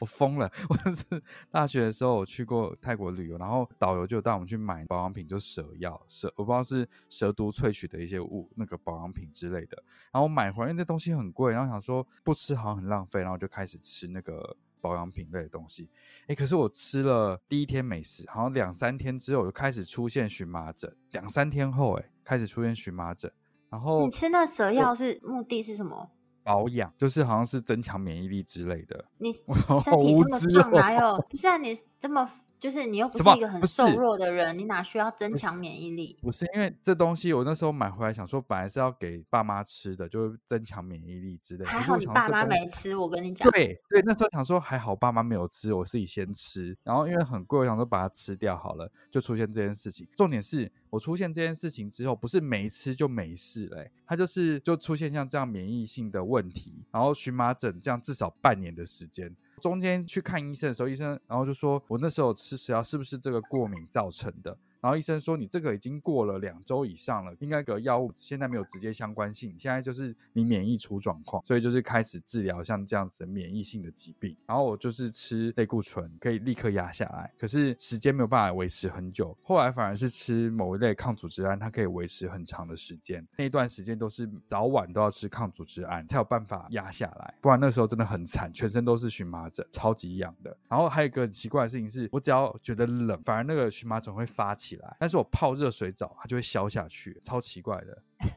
[0.00, 0.50] 我疯了！
[0.70, 9.76] 我是大学的时候我去过泰国旅游，然后导游就带我们去买保养品，就蛇药，蛇我不知道是蛇毒萃取的一些物，那个保养品之类的。
[10.10, 15.88] 然后我买回来，那东西很贵，然后想说不吃好像很浪费，然后就开始吃那个保养品类的东西。
[16.26, 23.30] 哎，可是我吃了第一天没事，好像两三天之后就开始出现荨麻疹，两三天后哎开始出现荨麻疹。
[23.70, 26.10] 然后你吃那蛇药是目的是什么？
[26.42, 29.04] 保养，就是好像是增强免疫力之类的。
[29.18, 31.26] 你身体这么胖，哪有？
[31.28, 32.30] 不是啊，你这么。
[32.58, 36.18] 就是你又不是一个很瘦弱的人，你哪需要增强免疫力？
[36.20, 41.70] 不是因为这东西，我那时候买回来想说，本来是要给爸妈吃的，就是增强免疫力之类的。
[41.70, 43.48] 还好你爸妈没吃，我跟你讲。
[43.50, 46.76] 对对，那时候想说还好爸妈没有吃，我自己先吃。
[46.82, 50.06] 然后因为很贵，我想说把它吃掉好了，就出现这件事情。
[50.16, 59.34] 重点是我出现这件事情之后，不是没吃就没事嘞、欸，它就是就出现像这样免疫性的问题，然后荨麻疹这样至少半年的时间。
[59.58, 64.56] 中间去看医生的时候，医生然后就说：“我那时候吃食药是不是这个过敏造成的？”
[64.88, 74.34] 然后医生说，你这个已经过了两周以上了，应该个药物现在没有直接相关性，现在就是你免疫出状况，所以就是开始治疗像这样子的免疫性的疾病。
[74.46, 79.36] 然后我就是吃类固醇，可以立刻压下来，可是时间没有办法维持很久。
[79.42, 83.22] 后来反而是吃某一类抗组织胺，它可以维持很长的时间。
[83.36, 90.56] 那一段时间都是早晚都要吃抗组织胺，才有办法压下来，不然那时候真的很惨，全身都是荨麻疹，超级痒的。
[90.66, 98.02] 然后还有一个很奇怪的事情是，我只要觉得冷，反而那个荨麻疹会发起来，但是我泡热水澡，它就会消下去，超奇怪的。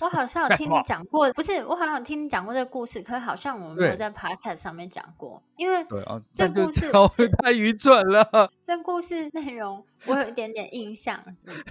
[0.00, 6.88] 我好像有听你讲过，不是，我好像有听你讲过这个故事，可是好像我们没有在 podcast 上面讲过，因为对啊，这故事
[7.42, 8.48] 太愚蠢了。
[8.62, 11.20] 这故事内容我有一点点印象，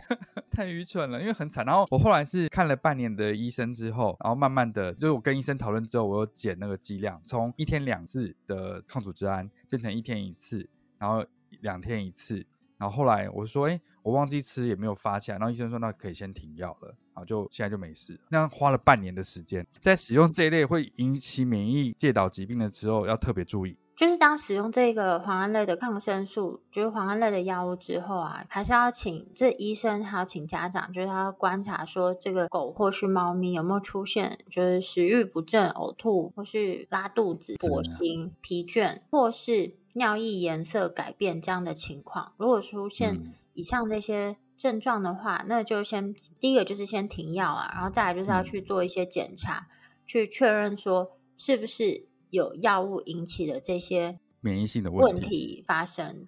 [0.52, 1.64] 太愚蠢了，因为很惨。
[1.66, 11.26] 然后我后来是看了半年的医生之后，然后慢慢的，就是我跟医生讨论之后，我又减那个剂量，从一天两次的抗组织胺变成一天一次，然后
[11.62, 12.46] 两天一次。
[12.78, 15.38] 然后后来我说，哎，我忘记吃也没有发起来。
[15.38, 16.96] 然后医生说，那可以先停药了。
[17.14, 18.20] 然后就现在就没事。
[18.30, 42.34] 那样花了半年的时间，在使用这一类会引起免疫介导疾病的时候，要特别注意，就是当使用这个磺胺类的抗生素，就是磺胺类的药物之后啊，还是要请这医生还要请家长，就是他要观察说这个狗或是猫咪有没有出现就是食欲不振、呕吐或是拉肚子、跛行、疲倦或是尿液颜色改变这样的情况。
[42.38, 49.68] 如果出现以上这些症状的话，那就先第一个就是先停药啊，然后再来就是要去做一些检查，
[50.06, 52.08] 去确认说是不是。
[52.30, 56.28] 有药物引起的这些免疫性的问题发生，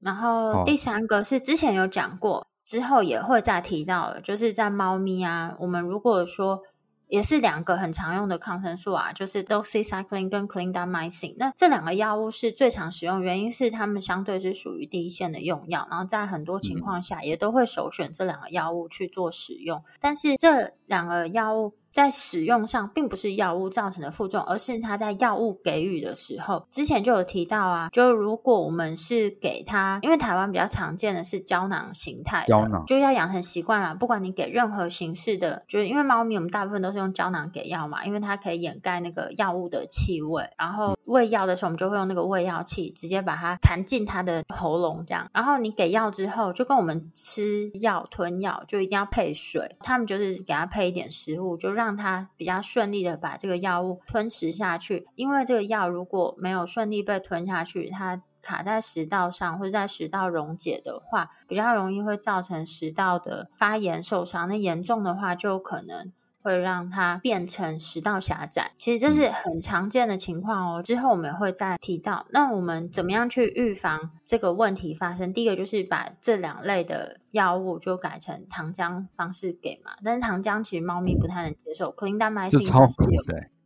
[0.00, 6.64] 然后第三个是之前有讲过，之后也会再提到的，就是在猫咪啊，我们如果说
[7.12, 21.74] 也是两个很常用的抗生素啊，就是 doxycycline 跟 clindamycin，那这两个药物是最常使用，原因是它们相对是属于第一线的用药，然后在很多情况下也都会首选这两个药物去做使用，但是这两个药物。
[21.92, 33.94] 在使用上，并不是药物造成的副作用，而是它在药物给予的时候，之前就有提到啊，就如果我们是给它，因为台湾比较常见的是胶囊形态的，胶囊就要养成习惯了。
[33.94, 40.48] 不管你给任何形式的，就是因为猫咪我们大部分都是用胶囊给药嘛，因为它可以掩盖那个药物的气味。
[40.56, 45.28] 然后喂药的时候，我们就会用那个喂药器直接把它弹进它的喉咙这样。
[45.34, 51.81] 然后你给药之后，就跟我们吃药吞药就一定要配水，他们就是给它配一点食物，就让。
[51.82, 64.48] 让它比较顺利的把这个药物吞食下去，因为这个药如果没有顺利被吞下去，它卡在食道上或者在食道溶解的话，比较容易会造成食道的发炎受伤。
[64.48, 66.12] 那严重的话，就有可能。
[66.42, 70.82] 会让它变成食道狭窄，其实这是很常见的情况哦。
[70.82, 75.32] 之后我们会再提到，那我们怎么样去预防这个问题发生？
[75.32, 81.92] 第一个就是把这两类的药物就改成糖浆方式给嘛，但是糖浆其实猫咪不太能接受。
[81.92, 83.22] clindamycin 它是有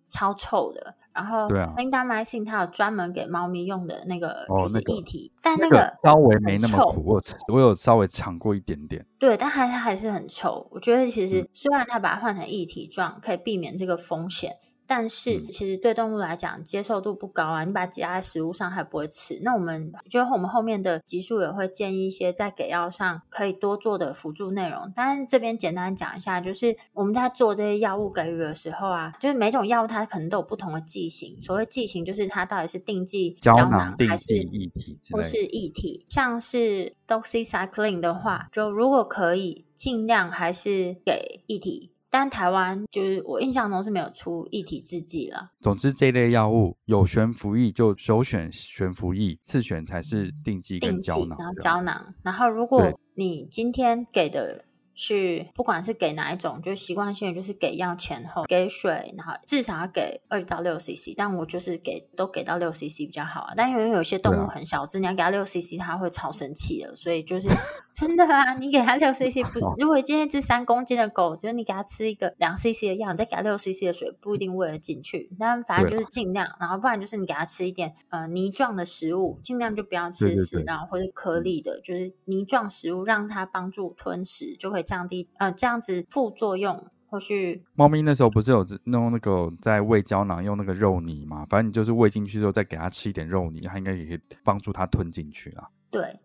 [0.08, 0.94] 超臭的。
[1.16, 9.04] 然后，对啊，clindamycin 它有专门给猫咪用的那个就是液体，哦那个、但那个稍微没那么苦，我我有稍微尝过一点点。
[9.18, 10.68] 对，但还它还是很臭。
[10.70, 14.52] 我觉得其实虽然它把它换成液体状，可以避免这个风险。
[14.86, 19.40] 但是其实对动物来讲接受度不高啊，你把它挤压在食物上还不会吃。
[19.42, 24.92] 那我们就我们后面的集数也会建议一些在给药上可以多做的辅助内容。
[24.94, 31.40] 但是这边简单讲一下，就是我们在做这些药物给予的时候啊，就是每种药物它可能都有不同的剂型。
[31.42, 36.06] 所谓剂型就是它到底是定剂胶囊还是液体，或是液体。
[36.08, 41.90] 像是 doxycycline 的话，就如果可以尽量还是给液体。
[42.18, 45.50] 但台湾就是我印象中是没有出一体制剂了。
[45.60, 51.36] 总之，这类药物有悬浮液就首选悬浮液，次选才是定剂跟胶囊。
[51.38, 54.64] 然后胶囊，然后如果你今天给的。
[54.98, 63.52] 是，不管是给哪一种，就是习惯性的，就是给药前后给水，然后至少要给二到六 CC，但我就是给都给到六 CC 比较好啊。
[63.54, 67.46] 但因为有些动物很小只，你要给它六 CC，它会超生气的，所以就是
[67.94, 75.30] 真的啊，你给它六 CC 不，如果今天一只三公斤的狗，就是你给它吃一个两 CC 的药，你再给它六 CC 的水，不一定喂得进去。
[75.38, 84.85] 但反正就是尽量，然后不然就是你给它吃一点呃泥状的食物，尽量就不要吃食，然后或者颗粒的，就是泥状食物，让它帮助吞食，就会。
[84.86, 91.44] 降低呃，这样子副作用或是猫咪那时候不是有弄那个在喂胶囊用那个肉泥嘛？
[91.50, 95.68] 反正你就是喂进去之后再给它吃一点肉泥，它应该也可以帮助它吞进去啦。
[95.90, 96.16] 对，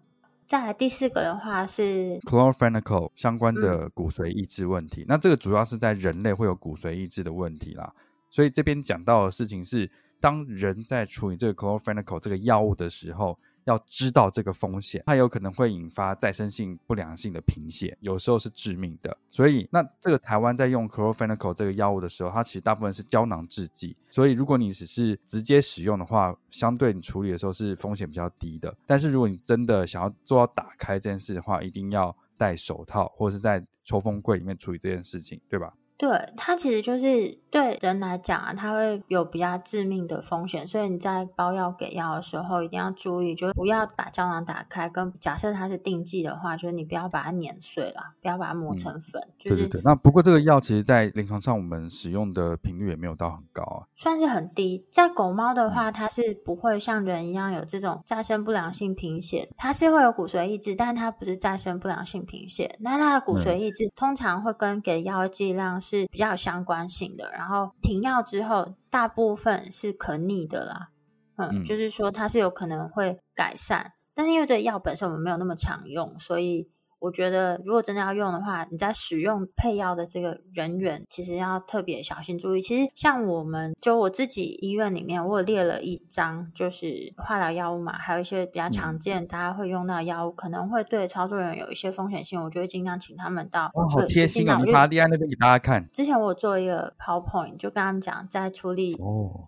[0.48, 5.02] 再来第四个的话是 chloramphenicol 相关的骨髓抑制问题。
[5.02, 7.94] 嗯、那这个主要是在人类会有骨髓抑制的问题啦。
[8.30, 13.38] 所以这边讲到的事情是，当人在处理这个 chloramphenicol 这个药物的时候。
[13.66, 19.16] 要知道这个风险，它有可能会引发再生性不良性的贫血，有时候是致命的。
[19.30, 23.96] 所以，那这个台湾在用 chlorphenicol 这个药物的时候，它其实大部分是胶囊制剂。
[24.10, 28.76] 所以，如果你只是直接使用的话，相对你处理的时候是风险比较低的。
[28.86, 35.74] 但是，如果你真的想要做到打开这件事的话，一定要戴手套，或者是在抽风柜里面处理这件事情，对吧？
[36.02, 44.90] 对，它其实就是对人来讲啊，它会有比较致命的风险，所以你在包药给药的时候一定要注意，就是不要把胶囊打开。
[44.90, 49.22] 跟假设它是定剂的话，就是你不要把它碾碎了，不要把它磨成粉。
[49.22, 49.82] 嗯就是、对对对。
[49.86, 54.84] 那不过这个药其实，在临床上我们使用的频率也没有到很高啊，算是很低。
[54.92, 62.76] 在狗猫的话，它是不会像人一样有这种再生不良性贫血，它是会有骨髓抑制，但它不是再生不良性贫血。
[62.80, 66.08] 那它的骨髓抑制、嗯、通常会跟给药剂量是。
[66.12, 70.90] 比较有相关性的，然后停药之后，大部分是可逆的啦，
[71.38, 76.70] 嗯，嗯，就是说它是有可能会改善，但是因为这药本身我们没有那么常用，所以
[77.02, 82.62] 我觉得如果真的要用的话，你在使用配药的这个人员，其实要特别小心注意。
[82.62, 93.66] 其实像我们就我自己医院里面，我有列了一张，就是化疗药物嘛，还有一些比较常见大家会用到的药物，可能会对操作人员有一些风险性，我就会尽量请他们到。
[93.74, 94.62] 哦，好贴心啊！
[94.64, 95.90] 你把它列在那边给大家看。
[95.92, 98.96] 之前我有做一个 PowerPoint，就跟他们讲在处理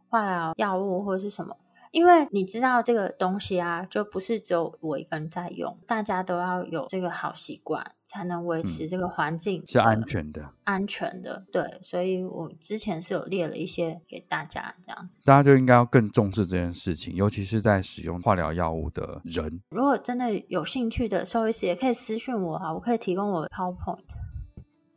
[0.09, 1.55] 化疗药物或者是什么。
[1.93, 11.45] 因为你知道这个东西啊，就不是只有我一个人在用，大家都要有这个好习惯，才能维持这个环境、嗯、是安全的、安全的。
[11.51, 19.61] 对，所以我之前是有列了一些给大家，这样大家就应该要更重视这件事情，尤其是在使用化疗药物的人。
[19.69, 23.99] 如果真的有兴趣的兽医师，也可以私讯我啊，我可以提供我的 PowerPoint。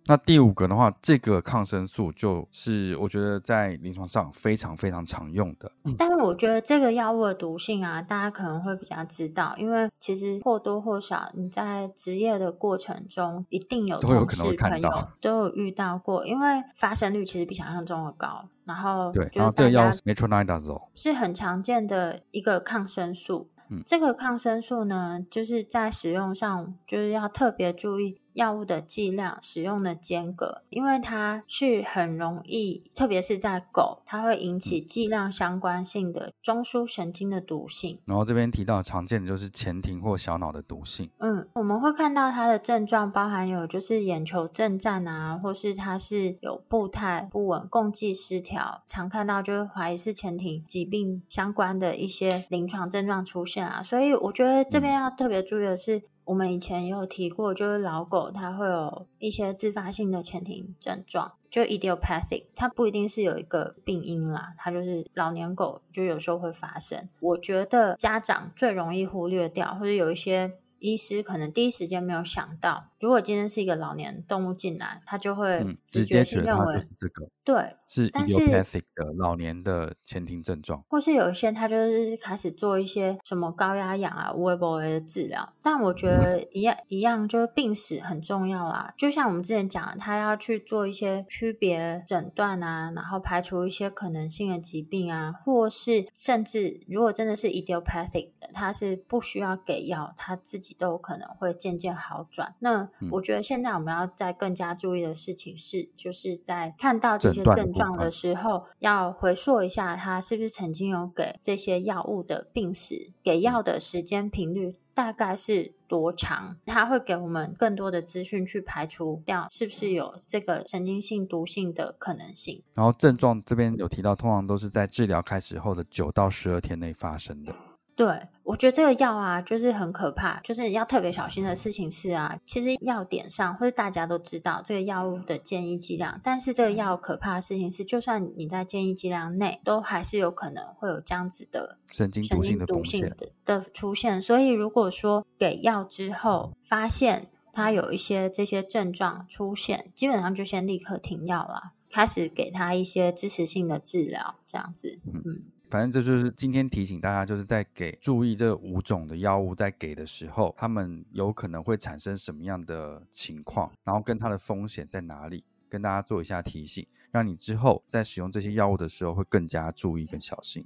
[0.08, 5.70] 那第五个的话，这个抗生素就是我觉得在临床上非常非常常用的。
[5.98, 18.48] 但是我觉得这个药物的毒性啊，大家可能会比较知道，因为其实或多或少你在职业的过程中，一定有同事朋友都有遇到过，因为发生率其实比想象中的高。
[18.64, 23.48] 然后对，然后这个药 metronidazole 是很常见的一个抗生素。
[23.68, 28.20] 嗯，这个抗生素呢，就是在使用上就是要特别注意。
[28.36, 37.98] 药物的剂量、使用的间隔，因为它是很容易，特别是在狗，它会引起剂量相关性的中枢神经的毒性。
[38.04, 41.10] 然后这边提到常见的就是前庭或小脑的毒性。
[41.18, 53.82] 嗯，我们会看到它的症状包含有就是眼球震颤啊，或是它是有步态不稳、共济失调，常看到就是怀疑是前庭疾病相关的一些临床症状出现啊。
[53.82, 55.96] 所以我觉得这边要特别注意的是。
[55.96, 67.08] 嗯我们以前也有提过，就是老狗它会有一些自发性的前庭症状，就 idiopathic，它不一定是有一个病因啦，它就是老年狗就有时候会发生。
[67.20, 77.28] 我觉得家长最容易忽略掉，或者有一些医师可能第一时间没有想到，如果今天是一个老年动物进来，他就会直觉去认为这个。
[77.44, 77.54] 对，
[77.88, 88.92] 是 idiopathic 的老年的前庭症状，或是有一些他就是开始做一些什么高压氧啊、微波的治疗，但我觉得一样一样，就是病史很重要啦。
[88.98, 102.54] 就像我们之前讲的，他要去做一些区别诊断啊，然后排除一些可能性的疾病啊，或是甚至如果真的是 idiopathic 的，他是不需要给药，他自己都有可能会渐渐好转。
[102.58, 116.56] 那我觉得现在我们要再更加注意的事情是，就是在看到这些症状的时候，要回溯一下，他是不是曾经有给这些药物的病史，给药的时间频率大概是多长？
[116.64, 122.62] 它会给我们更多的资讯去排除掉是不是有这个神经性毒性的可能性。
[122.74, 127.54] 然后症状这边有提到，通常都是在治疗开始后的九到十二天内发生的。
[127.96, 143.16] 对，我觉得这个药啊，就是很可怕，就是要特别小心的事情是啊，其实药典上或者大家都知道这个药物的建议剂量，但是这个药可怕的事情是，就算你在建议剂量内，都还是有可能会有这样子的神经毒性的毒性的
[143.46, 144.20] 的出现。
[144.20, 155.22] 所以如果说给药之后发现它有一些这些症状出现，基本上就先立刻停药了，开始给他一些支持性的治疗，这样子，嗯。
[155.24, 170.64] 嗯反正这就是今天提醒大家，就是在给注意这五种的药物在给的时候，他们有可能会产生什么样的情况，然后跟它的风险在哪里，跟大家做一下提醒，让你之后在使用这些药物的时候会更加注意跟小心。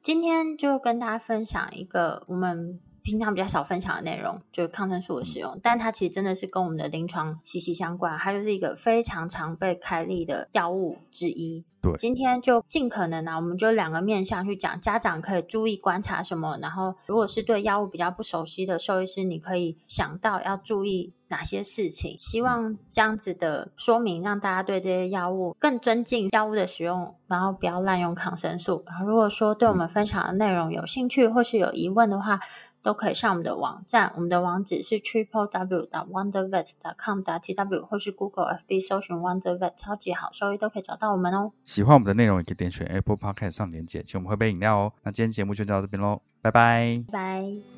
[0.00, 2.80] 今天就跟大家分享一个我们。
[3.08, 11.64] 平常比较少分享的内容就是抗生素的使用，但它其实真的是跟我们的临床息息相关，它就是一个非常常被开立的药物之一。
[11.80, 22.16] 对，今天就尽可能呢、啊，我们就两个面向去讲，家长可以注意观察什么，然后如果是对药物比较不熟悉的兽医师，你可以想到要注意哪些事情。
[22.18, 28.82] 希望这样子的说明让大家对这些药物更尊敬药物的使用，然后不要滥用抗生素。
[28.84, 32.40] 然后如果说对我们分享的内容有兴趣或是有疑问的话，
[32.82, 41.52] 都可以上我们的网站，我们的网址是 triple w wonder vet com dot tw，或是 Google FB 搜寻 Wonder Vet 超级好收益都可以找到我们哦。
[41.64, 44.92] 喜欢我们的内容，也可以点选 Apple Podcast 上连接，请我们喝杯饮料哦。
[45.02, 47.77] 那今天节目就到这边喽，拜拜，拜。